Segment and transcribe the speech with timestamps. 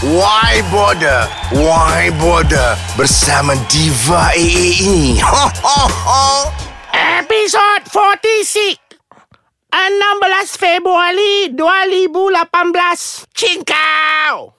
[0.00, 1.28] Why Border?
[1.52, 2.72] Why Border?
[2.96, 5.20] Bersama Diva AA ini.
[5.20, 6.24] Ho, ho, ho.
[6.88, 8.80] Episod 46
[9.68, 14.56] 16 Februari 2018 Cinkau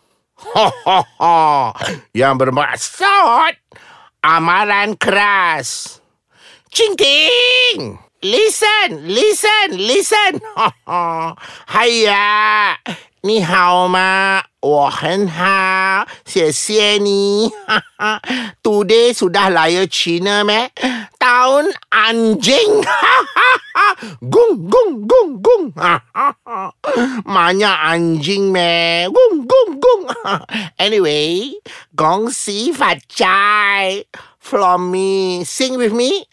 [0.53, 1.37] Ho, ho, ho.
[2.13, 3.57] Yang bermaksud
[4.21, 5.97] Amaran keras
[6.69, 10.37] Cingking Listen, listen, listen.
[11.73, 12.77] Hiya,
[13.22, 14.44] 你好吗？
[14.60, 17.50] 我很好，谢谢你。
[18.62, 20.70] Today sudah lahir Cina meh?
[21.18, 22.86] Tahun anjing.
[24.22, 25.64] gung, gung, gung, gung.
[27.26, 29.10] Banyak anjing meh?
[29.10, 30.02] Gung, gung, gung.
[30.78, 31.58] Anyway,
[31.94, 34.06] gong si facai
[34.40, 35.44] from me.
[35.44, 36.26] Sing with me.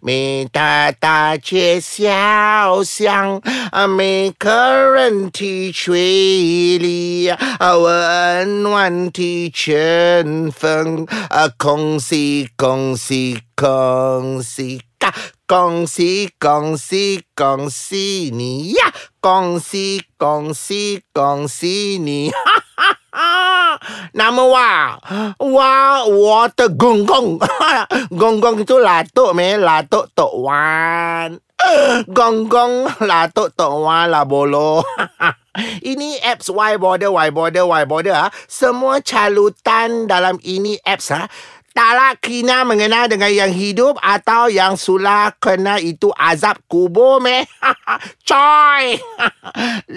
[0.00, 3.40] 没大大街小巷，
[3.88, 11.06] 每个人的嘴里，温暖的春风，
[11.56, 15.14] 恭喜恭喜恭喜嘎！
[15.46, 18.92] 恭喜恭喜恭喜你呀！
[19.20, 22.30] 恭喜恭喜恭喜你！
[22.30, 22.36] 哈
[22.76, 22.91] 哈哈
[24.13, 24.85] ！Nama Wah
[25.39, 27.41] Wah Water Gonggong
[28.11, 31.39] Gonggong itu latuk meh Latuk Tok Wan
[32.07, 34.83] Gonggong Latuk Tok Wan lah bolo
[35.93, 38.27] Ini apps Why Border Why Border Why Border ha?
[38.49, 41.29] Semua calutan dalam ini apps ha?
[41.73, 47.49] Taklah kena mengenal dengan yang hidup atau yang sulah kena itu azab kubur meh.
[48.29, 49.01] Coy.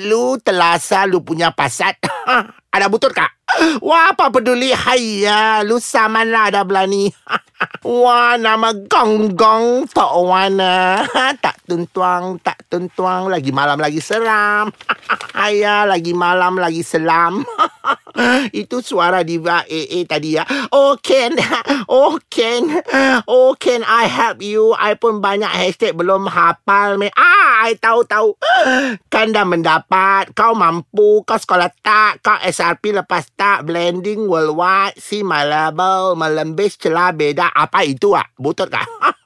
[0.08, 2.00] lu telasa lu punya pasat.
[2.76, 3.32] Ada butut kak?
[3.80, 4.68] Wah, apa peduli?
[4.68, 7.08] Hayya, lu saman lah ada belani.
[7.88, 11.00] Wah, nama gong-gong tak wana.
[11.44, 13.32] tak tuntuang, tak tuntuang.
[13.32, 14.68] Lagi malam lagi seram.
[15.40, 17.48] Hayya, lagi malam lagi selam.
[18.64, 20.44] Itu suara diva AA tadi ya.
[20.72, 21.36] Oh, Ken.
[21.86, 22.66] Oh, Ken.
[23.30, 24.74] Oh, Ken, I help you.
[24.74, 26.98] I pun banyak hashtag belum hafal.
[26.98, 27.12] Me.
[27.14, 28.34] Ah, I tahu-tahu.
[29.12, 30.34] Kan dah mendapat.
[30.34, 31.22] Kau mampu.
[31.22, 32.26] Kau sekolah tak.
[32.26, 33.68] Kau SRP lepas tak.
[33.68, 34.98] Blending worldwide.
[34.98, 36.18] Si my label.
[36.18, 37.54] Melembis celah beda.
[37.54, 38.26] Apa itu ah?
[38.34, 38.84] Butut kah?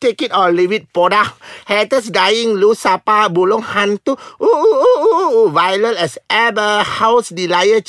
[0.00, 1.24] Take it or leave it, poda.
[1.64, 4.14] Haters dying, lu sapa, bulung hantu.
[4.36, 5.96] Uh, uh, uh, uh, uh.
[5.96, 6.84] As ever.
[6.84, 7.80] House di layar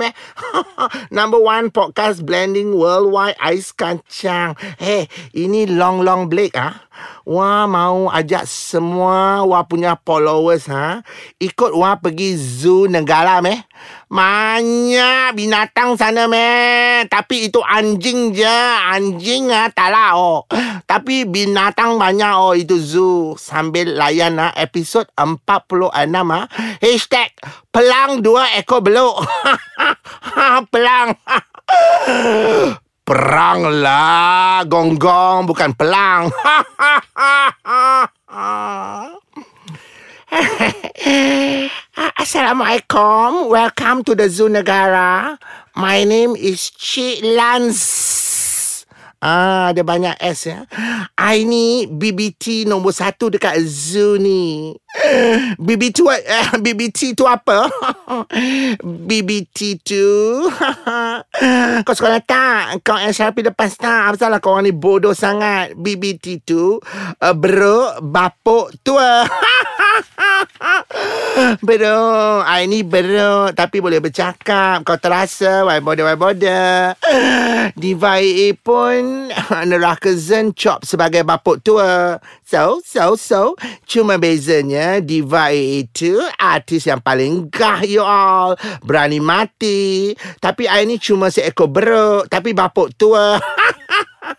[0.00, 0.12] China, meh.
[1.16, 4.56] Number one podcast blending worldwide ais kacang.
[4.80, 6.88] Hey, ini long long Blake ah.
[7.24, 11.00] Wah mau ajak semua wah punya followers ha
[11.40, 13.64] ikut wah pergi zoo negara meh.
[14.10, 17.06] Banyak binatang sana meh.
[17.08, 18.58] Tapi itu anjing je,
[18.90, 20.40] anjing ah taklah oh.
[20.84, 25.92] Tapi binatang banyak oh itu zoo sambil layan ah episod 46
[26.28, 26.44] ah.
[26.82, 27.30] Hashtag
[27.72, 29.24] pelang dua ekor beluk.
[30.72, 31.16] pelang.
[33.10, 36.30] Perang lah Gonggong Bukan pelang.
[42.20, 43.50] Assalamualaikum.
[43.50, 45.34] Welcome to the Zoo Negara.
[45.74, 48.29] My name is Cik Lance
[49.20, 50.64] Ah, ada banyak S ya.
[51.20, 54.72] I ni BBT nombor satu dekat zoo ni.
[55.60, 56.24] BBT what?
[56.40, 57.68] Uh, BBT tu apa?
[59.08, 60.08] BBT tu.
[61.84, 62.80] kau sekolah tak?
[62.80, 64.08] Kau SRP lepas tak?
[64.08, 65.76] Apa salah kau orang ni bodoh sangat?
[65.76, 66.80] BBT tu.
[67.20, 69.28] Uh, bro, bapuk tua.
[71.66, 72.00] Bro,
[72.44, 74.82] I ni bro Tapi boleh bercakap.
[74.82, 76.94] Kau terasa Why bother, why bother?
[77.80, 79.30] Diva AA pun
[79.70, 82.18] Neraka Zen Chop sebagai bapuk tua.
[82.44, 83.54] So, so, so
[83.86, 88.56] Cuma bezanya Diva AA itu Artis yang paling gah you all.
[88.82, 90.12] Berani mati.
[90.38, 93.38] Tapi I ni cuma seekor bro Tapi bapuk tua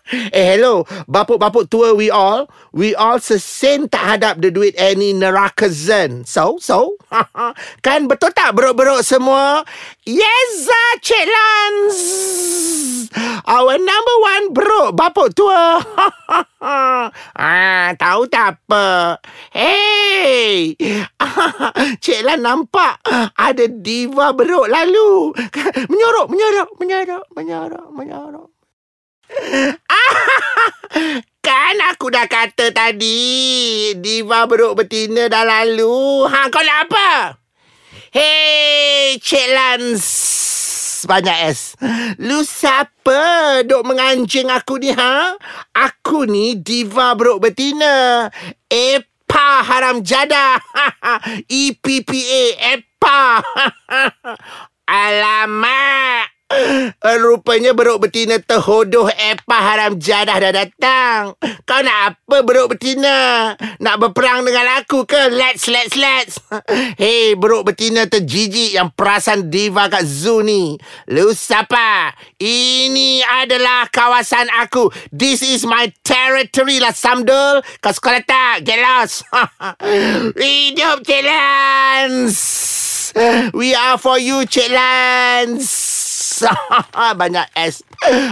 [0.36, 0.84] Eh hello.
[1.08, 2.48] Bapuk-bapuk tua we all.
[2.72, 6.24] We all sesen tak hadap the duit any neraka zen.
[6.24, 6.96] So so?
[7.84, 9.64] Kan betul tak beruk-beruk semua?
[10.04, 10.68] Yes
[11.02, 11.98] Cik Lans.
[13.44, 15.80] Our number one bro Bapuk tua.
[16.62, 19.18] Ah, Tahu tak apa?
[19.50, 20.78] Hey!
[21.98, 23.02] Cik Lan nampak
[23.34, 25.34] Ada diva beruk lalu.
[25.90, 28.48] Menyorok Menyorok Menyorok Menyorok Menyorok
[31.46, 36.26] kan aku dah kata tadi Diva beruk betina dah lalu.
[36.28, 37.10] Ha kau nak apa?
[38.12, 40.04] Hei Cik Lans.
[41.02, 41.74] Banyak S.
[42.22, 45.34] Lu siapa Duk menganjing aku ni ha?
[45.74, 48.28] Aku ni Diva beruk betina.
[48.70, 50.60] Epa haram jada.
[51.50, 52.42] EPPA
[52.78, 53.42] Epa.
[54.92, 56.01] Alamak
[57.22, 61.20] rupanya beruk betina terhodoh Epa haram jadah dah datang.
[61.66, 63.52] Kau nak apa beruk betina?
[63.80, 65.30] Nak berperang dengan aku ke?
[65.32, 66.36] Let's, let's, let's.
[67.02, 70.78] Hey, beruk betina terjijik yang perasan diva kat zoo ni.
[71.10, 72.14] Lu siapa?
[72.38, 74.90] Ini adalah kawasan aku.
[75.10, 77.64] This is my territory lah, Samdul.
[77.82, 78.66] Kau sekolah tak?
[78.66, 79.26] Get lost.
[80.42, 82.40] Hidup Cik Lance.
[83.52, 84.72] We are for you, Cik
[87.20, 87.84] Banyak S.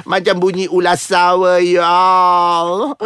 [0.09, 2.97] Macam bunyi ulas sawa Y'all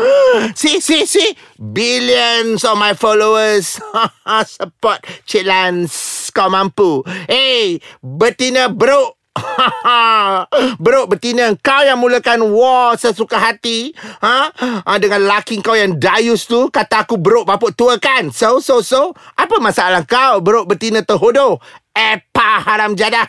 [0.55, 3.83] See, see, see Billions of my followers.
[4.57, 6.31] Support Cik Lance.
[6.31, 7.03] Kau mampu.
[7.27, 9.19] Hey Betina bro
[10.85, 11.55] Bro betina.
[11.59, 13.91] Kau yang mulakan war sesuka hati.
[14.23, 14.55] Ha?
[14.55, 18.31] ha dengan laki kau yang dayus tu kata aku bro bapuk tua kan?
[18.31, 19.11] So so so.
[19.35, 21.59] Apa masalah kau bro betina terhodoh?
[21.95, 23.27] Epa haram jadah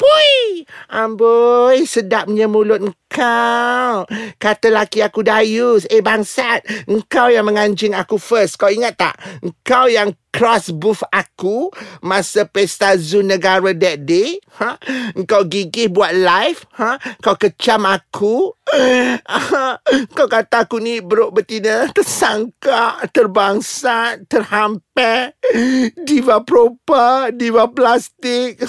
[0.00, 0.64] Pui!
[0.88, 2.80] Amboi, sedapnya mulut
[3.10, 4.06] kau.
[4.40, 5.84] Kata laki aku Dayus.
[5.90, 6.64] Eh, bangsat.
[6.86, 8.56] Engkau yang menganjing aku first.
[8.56, 9.18] Kau ingat tak?
[9.42, 11.74] Engkau yang cross booth aku
[12.06, 14.38] masa pesta zoo negara that day.
[14.62, 14.78] Ha?
[15.18, 16.64] Engkau gigih buat live.
[16.78, 16.96] Ha?
[17.18, 18.54] Kau kecam aku.
[20.16, 24.89] Kau kata aku ni bro betina tersangka, terbangsa, terhampir.
[26.06, 28.60] Diva propa, diva plastik.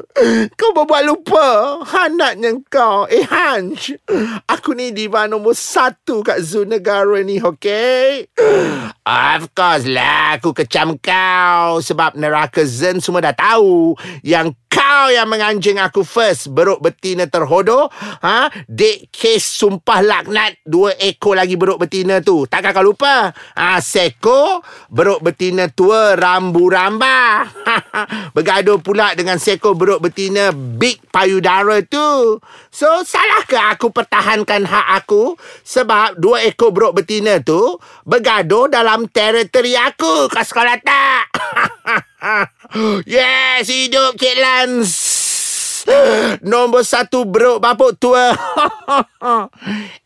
[0.58, 1.80] kau buat lupa.
[1.82, 3.08] Hanatnya kau.
[3.10, 3.98] Eh Hanj.
[4.46, 8.28] Aku ni diva nombor satu kat zoo negara ni, okay?
[9.08, 11.80] Of course lah, aku kecam kau.
[11.80, 13.96] Sebab neraka Zen semua dah tahu.
[14.22, 17.90] Yang kau yang menganjing aku first Beruk betina terhodoh
[18.22, 18.52] ha?
[18.68, 24.62] Dek kes sumpah laknat Dua ekor lagi beruk betina tu Takkan kau lupa ha, Seko
[24.92, 27.46] Beruk betina tua Rambu ramba
[28.34, 32.42] Bergaduh pula dengan seko beruk betina Big payudara tu
[32.74, 39.06] So salah ke aku pertahankan hak aku Sebab dua ekor beruk betina tu Bergaduh dalam
[39.06, 41.30] teritori aku Kau sekolah tak?
[43.06, 45.07] yes, hidup Cik Lance.
[46.50, 48.32] Nombor satu bro bapuk tua.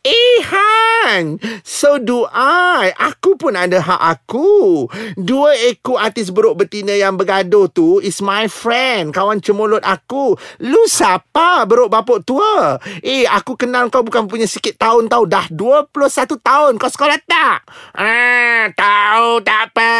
[0.03, 2.91] eh Han, so do I.
[2.95, 4.87] Aku pun ada hak aku.
[5.19, 10.35] Dua ekor artis beruk betina yang bergaduh tu is my friend, kawan cemulut aku.
[10.63, 12.79] Lu siapa beruk bapuk tua?
[13.03, 15.27] Eh, aku kenal kau bukan punya sikit tahun tau.
[15.27, 16.79] Dah 21 tahun.
[16.79, 17.67] Kau sekolah tak?
[17.95, 19.93] Ah, tahu tak apa.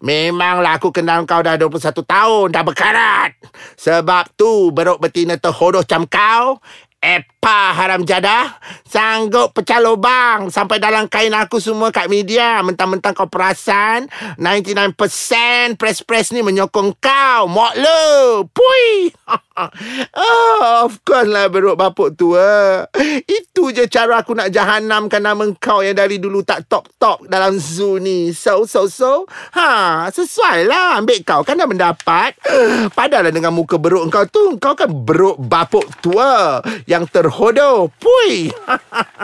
[0.00, 2.46] Memanglah aku kenal kau dah 21 tahun.
[2.52, 3.30] Dah berkarat.
[3.76, 6.58] Sebab tu beruk betina terhodoh macam kau
[7.46, 8.58] Epa haram jadah?
[8.82, 12.58] Sanggup pecah lubang Sampai dalam kain aku semua kat media.
[12.66, 18.02] Mentang-mentang kau perasan 99% press-press ni menyokong kau Mok lu.
[18.50, 19.14] Pui!
[19.30, 19.70] Oh,
[20.90, 22.82] Of course lah beruk bapuk tua
[23.30, 28.02] Itu je cara aku nak jahanamkan nama kau Yang dari dulu tak top-top dalam zoo
[28.02, 28.34] ni.
[28.34, 31.46] So, so, so Ha, sesuai lah Ambil kau.
[31.46, 32.34] Kan dah mendapat.
[32.90, 36.58] Padahal dengan muka beruk kau tu Kau kan beruk bapuk tua
[36.90, 37.04] Yang yang
[37.36, 37.92] terhodoh.
[38.00, 38.48] Pui.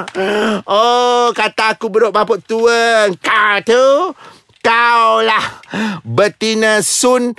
[0.68, 3.08] oh, kata aku beruk bapuk tua.
[3.16, 4.12] Kau tu,
[4.60, 5.64] kau lah
[6.04, 7.32] betina sun.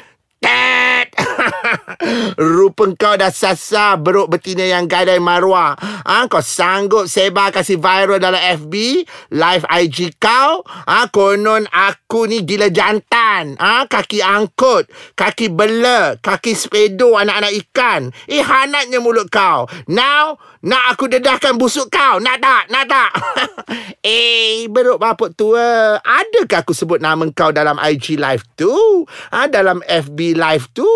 [2.58, 5.76] Rupa kau dah sasa beruk betina yang gadai marwah.
[6.04, 8.74] Ha, kau sanggup sebar kasih viral dalam FB,
[9.32, 10.64] live IG kau.
[10.68, 13.56] Ha, konon aku ni gila jantan.
[13.58, 18.12] Ha, kaki angkut, kaki bela, kaki sepedo anak-anak ikan.
[18.28, 19.68] Eh, hanatnya mulut kau.
[19.88, 22.20] Now, nak aku dedahkan busuk kau.
[22.20, 22.64] Nak tak?
[22.72, 23.12] Nak tak?
[24.08, 26.00] eh, beruk bapuk tua.
[26.00, 28.72] Adakah aku sebut nama kau dalam IG live tu?
[29.32, 30.88] Ha, dalam FB live tu?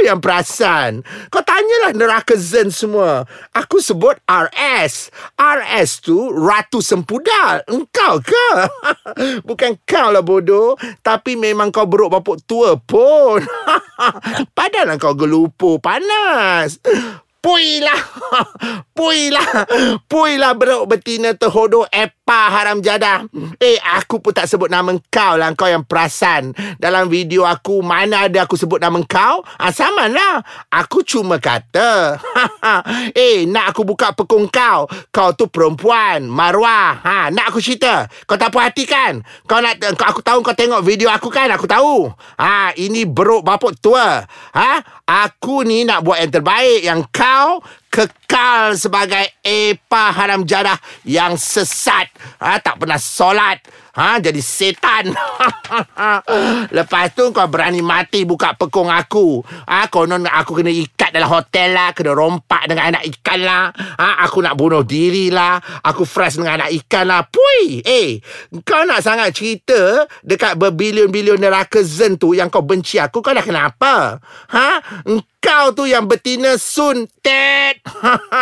[0.00, 0.92] Yang perasan.
[1.28, 3.28] Kau tanyalah neraka zen semua.
[3.52, 5.12] Aku sebut RS.
[5.36, 7.60] RS tu Ratu Sempudal.
[7.68, 8.48] Engkau ke?
[9.48, 10.74] Bukan kau lah bodoh.
[11.04, 13.44] Tapi memang kau beruk bapuk tua pun.
[14.56, 16.80] Padahal kau gelupu panas.
[17.40, 18.02] Puilah.
[18.96, 19.64] Puilah.
[20.04, 21.88] Puilah beruk betina terhodoh
[22.30, 23.26] apa haram jadah.
[23.58, 25.50] Eh, aku pun tak sebut nama kau lah.
[25.58, 26.54] Kau yang perasan.
[26.78, 29.42] Dalam video aku, mana ada aku sebut nama kau?
[29.58, 30.38] Ah, sama lah.
[30.70, 32.22] Aku cuma kata.
[33.18, 34.86] eh, nak aku buka pekung kau.
[35.10, 36.22] Kau tu perempuan.
[36.30, 37.02] Marwah.
[37.02, 38.06] Ha, nak aku cerita?
[38.30, 39.26] Kau tak puas hati kan?
[39.50, 41.50] Kau nak, kau, aku tahu kau tengok video aku kan?
[41.50, 42.14] Aku tahu.
[42.38, 44.22] Ha, ini beruk bapuk tua.
[44.54, 44.70] Ha,
[45.02, 46.80] aku ni nak buat yang terbaik.
[46.86, 47.58] Yang kau
[47.90, 52.06] kekal sebagai epa haram jadah yang sesat.
[52.38, 53.58] Ha, tak pernah solat.
[53.90, 55.10] Ha, jadi setan.
[56.76, 59.42] Lepas tu kau berani mati buka pekung aku.
[59.66, 61.90] Ha, konon aku kena ikat dalam hotel lah.
[61.90, 63.64] Kena rompak dengan anak ikan lah.
[63.74, 65.58] Ha, aku nak bunuh diri lah.
[65.82, 67.26] Aku fresh dengan anak ikan lah.
[67.26, 67.82] Pui!
[67.82, 68.22] Eh,
[68.62, 73.18] kau nak sangat cerita dekat berbilion-bilion neraka zen tu yang kau benci aku.
[73.18, 74.22] Kau dah kenapa?
[74.54, 74.68] Ha?
[75.40, 77.80] Kau tu yang betina Sun Ted.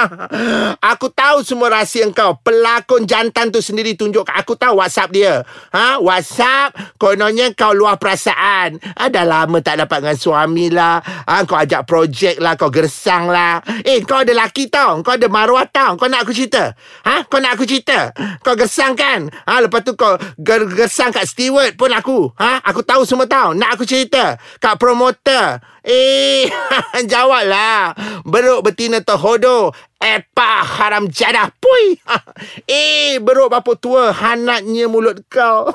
[0.91, 2.37] aku tahu semua rahsia kau.
[2.43, 5.38] Pelakon jantan tu sendiri tunjuk aku tahu WhatsApp dia.
[5.47, 8.79] Ha, WhatsApp kononnya kau luar perasaan.
[8.97, 11.03] Ada lama tak dapat dengan suami lah.
[11.03, 13.61] Ha, kau ajak projek lah, kau gersang lah.
[13.83, 15.03] Eh, kau ada laki tau.
[15.03, 15.99] Kau ada maruah tau.
[15.99, 16.75] Kau nak aku cerita?
[17.07, 18.13] Ha, kau nak aku cerita?
[18.41, 19.29] Kau gersang kan?
[19.47, 22.33] Ha, lepas tu kau gersang kat steward pun aku.
[22.39, 23.55] Ha, aku tahu semua tau.
[23.55, 24.39] Nak aku cerita?
[24.59, 25.61] Kat promoter.
[25.89, 26.45] Eh,
[27.11, 27.97] jawablah.
[28.29, 29.73] Beruk betina terhodoh.
[29.99, 31.51] Epa haram jadah.
[31.59, 31.99] Pui.
[32.71, 34.15] eh, beruk bapa tua.
[34.15, 35.67] Hanatnya mulut kau.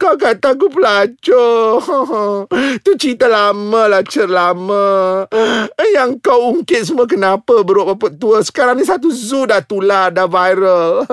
[0.00, 1.84] Kau kata aku pelacur.
[2.84, 5.28] Tu cerita lama lah, cer lama.
[5.76, 8.40] Yang kau ungkit semua kenapa beruk bapa tua.
[8.40, 11.04] Sekarang ni satu zoo dah tular, dah viral.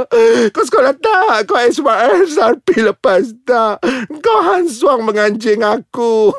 [0.55, 1.51] Kau sekolah tak?
[1.51, 3.83] Kau SRP lepas tak?
[4.23, 6.31] Kau hansuang menganjing aku.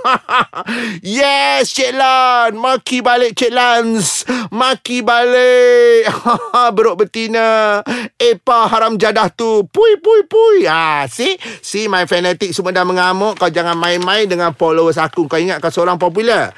[1.05, 2.57] yes, Cik Lan.
[2.79, 4.23] Maki balik Cik Lans.
[4.55, 6.07] Maki balik.
[6.79, 7.83] Beruk betina.
[8.15, 9.67] Epa haram jadah tu.
[9.67, 10.63] Pui, pui, pui.
[10.63, 11.35] Ha, see?
[11.59, 13.35] See my fanatic semua dah mengamuk.
[13.35, 15.27] Kau jangan main-main dengan followers aku.
[15.27, 16.55] Kau ingat kau seorang popular?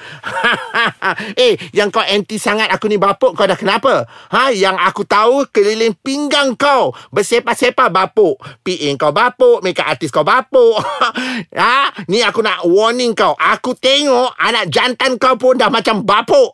[1.40, 3.32] eh, yang kau anti sangat aku ni bapuk.
[3.32, 4.04] Kau dah kenapa?
[4.28, 6.92] Ha, yang aku tahu keliling pinggang kau.
[7.16, 8.36] Bersepah-sepah bapuk.
[8.60, 9.64] PA kau bapuk.
[9.64, 10.76] Makeup artis kau bapuk.
[11.56, 13.32] ha, Ni aku nak warning kau.
[13.40, 16.50] Aku tengok anak jantan kau pun dah macam bapuk.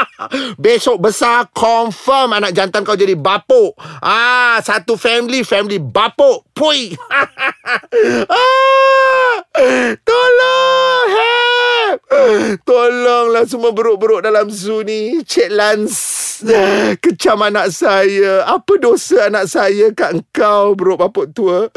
[0.64, 3.76] Besok besar confirm anak jantan kau jadi bapuk.
[4.00, 6.48] Ah, satu family family bapuk.
[6.56, 6.96] Pui.
[8.32, 9.34] ah,
[10.00, 11.04] tolong.
[11.12, 11.98] Help.
[12.64, 15.20] Tolonglah semua beruk-beruk dalam zoo ni.
[15.20, 16.40] Cik Lance.
[16.96, 18.48] Kecam anak saya.
[18.48, 21.68] Apa dosa anak saya kat engkau, bro bapuk tua?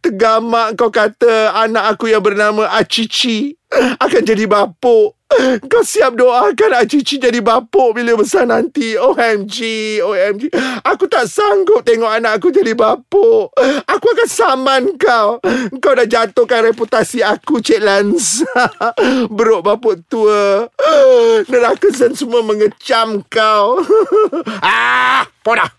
[0.00, 5.21] Tegamak kau kata anak aku yang bernama Acici akan jadi bapuk.
[5.66, 8.94] Kau siap doakan Acici jadi bapuk bila besar nanti.
[8.98, 9.56] OMG,
[10.04, 10.52] OMG.
[10.84, 13.52] Aku tak sanggup tengok anak aku jadi bapuk.
[13.86, 15.40] Aku akan saman kau.
[15.80, 18.44] Kau dah jatuhkan reputasi aku, Cik Lance.
[19.36, 20.68] Beruk bapuk tua.
[21.48, 23.80] Neraka Zen semua mengecam kau.
[24.64, 25.70] ah, podah.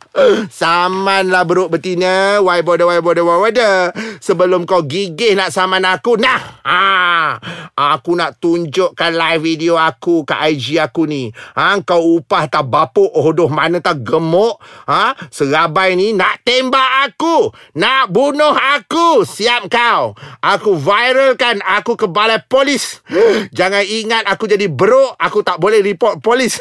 [0.53, 2.37] Saman lah beruk betina.
[2.37, 3.89] Why bother, why bother, why bother.
[4.21, 6.21] Sebelum kau gigih nak saman aku.
[6.21, 7.41] Nah, ah,
[7.73, 11.35] aku nak tunjukkan live video aku kat IG aku ni.
[11.59, 14.55] Ha, kau upah tak bapuk hodoh mana tak gemuk.
[14.87, 17.51] Ha, serabai ni nak tembak aku.
[17.75, 19.27] Nak bunuh aku.
[19.27, 20.15] Siap kau.
[20.39, 23.03] Aku viralkan aku ke balai polis.
[23.51, 25.19] Jangan ingat aku jadi beruk.
[25.19, 26.55] Aku tak boleh report polis.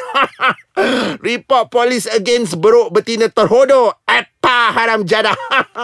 [1.27, 3.95] report polis against beruk betina terhodoh.
[4.03, 4.32] Apa
[4.71, 5.35] haram jadah.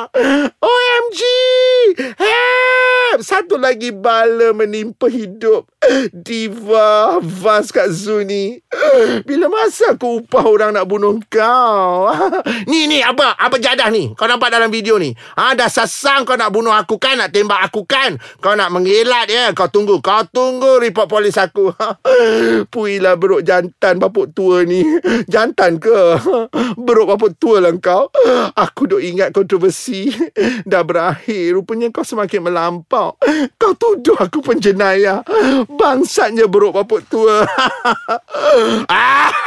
[0.70, 1.22] OMG.
[2.16, 3.26] Help.
[3.26, 5.66] Satu lagi bala menimpa hidup.
[6.14, 8.62] Diva Vans kat zoo ni.
[9.26, 12.12] Bila masa aku upah orang nak bunuh kau?
[12.70, 13.34] ni, ni, apa?
[13.40, 14.14] Apa jadah ni?
[14.14, 15.16] Kau nampak dalam video ni?
[15.40, 17.18] Ha, dah sasang kau nak bunuh aku kan?
[17.18, 18.22] Nak tembak aku kan?
[18.44, 19.50] Kau nak mengelat ya?
[19.58, 19.98] Kau tunggu.
[20.04, 21.74] Kau tunggu report polis aku.
[22.72, 24.86] Puilah beruk jantan bapuk tua ni.
[25.26, 26.22] Jantan ke?
[26.78, 28.14] Beruk bapuk tua lah kau.
[28.54, 30.12] Aku duk ingat kontroversi.
[30.70, 31.56] Dah berakhir.
[31.56, 33.16] Rupanya kau semakin melampau.
[33.56, 35.24] Kau tuduh aku penjenayah.
[35.66, 37.48] Bangsatnya beruk bapuk tua.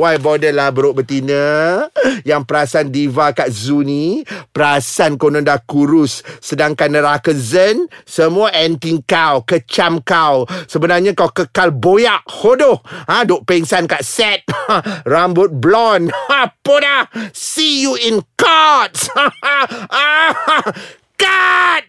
[0.00, 1.86] Why bother lah beruk betina
[2.26, 8.98] Yang perasan diva kat zoo ni Perasan konon dah kurus Sedangkan neraka zen Semua anti
[9.04, 14.44] kau Kecam kau Sebenarnya kau kekal boyak Hodoh ha, Duk pengsan kat set
[15.12, 17.02] Rambut blonde Apa dah
[17.32, 19.08] See you in cards.
[19.44, 20.72] Ah,
[21.18, 21.84] God!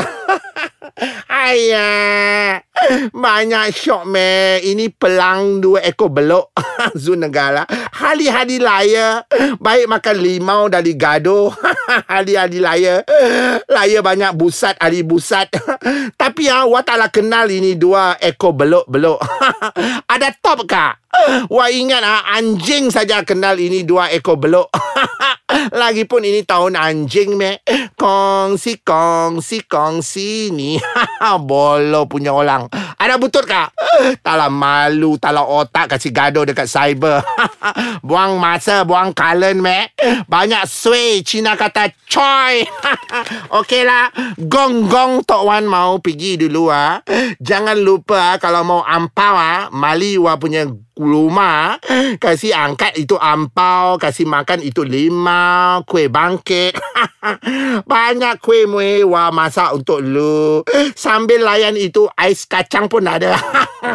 [1.30, 2.60] Ayah
[3.14, 6.52] Banyak syok meh Ini pelang dua ekor belok
[7.00, 9.24] Zul negara Hari-hari laya
[9.56, 11.48] Baik makan limau dari gaduh
[12.12, 13.02] Hari-hari laya.
[13.66, 15.50] Laya banyak busat, hari busat.
[16.14, 19.18] Tapi ha, Wah taklah kenal ini dua ekor beluk-beluk.
[20.12, 20.94] Ada top kah?
[21.50, 24.70] Wah ingat ha, anjing saja kenal ini dua ekor beluk.
[25.74, 27.58] Lagipun ini tahun anjing me.
[27.98, 30.78] Kongsi, kongsi, kongsi ni.
[31.50, 32.70] Bolo punya orang.
[32.94, 33.74] Ada butut kah?
[34.22, 37.18] Taklah malu, taklah otak kasih gaduh dekat cyber.
[38.06, 39.90] buang masa, buang kalen me.
[40.30, 42.62] Banyak sway, Cina kata coy.
[43.58, 47.02] Okeylah, gong-gong Tok Wan mau pergi dulu ah.
[47.42, 50.70] Jangan lupa kalau mau ampau ah, mali wa punya
[51.00, 51.80] rumah
[52.20, 56.76] Kasih angkat itu ampau Kasih makan itu lima Kuih bangkit.
[57.90, 60.64] Banyak kuih mewah masak untuk lu.
[60.96, 63.36] Sambil layan itu Ais kacang pun ada.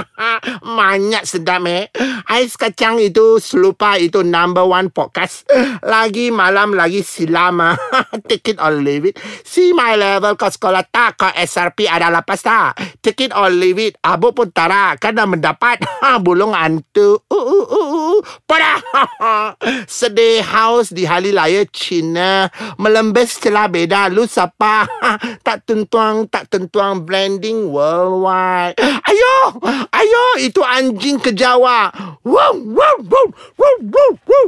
[0.78, 1.90] Banyak sedap eh
[2.30, 5.46] Ais kacang itu Selupa itu number one podcast.
[5.82, 7.62] Lagi malam lagi silam.
[8.30, 9.18] Take it or leave it.
[9.46, 13.78] See my level kau sekolah tak Kau SRP ada lapas tak Take it or leave
[13.78, 15.78] it Abu pun tara Kan mendapat
[16.26, 17.20] Bulung antu tu.
[17.28, 18.20] Uh, uh, uh, uh.
[18.48, 18.80] Pada.
[20.00, 22.48] Sedih haus di hari laya Cina.
[22.80, 24.08] Melembes celah beda.
[24.08, 24.88] Lu siapa?
[25.46, 28.80] tak tentuang, tak tentuang branding worldwide.
[28.80, 29.36] Ayo,
[29.92, 30.24] ayo.
[30.40, 31.92] Itu anjing ke Jawa.
[32.24, 33.28] Wow, wow, wow,
[33.60, 34.48] wow, wow, wow.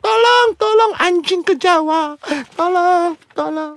[0.00, 2.16] tolong, tolong anjing ke Jawa.
[2.54, 3.70] Tolong, tolong.